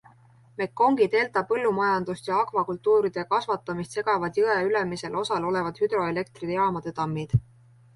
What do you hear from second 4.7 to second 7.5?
ülemisel osal olevad hüdroelektrijaamade tammid.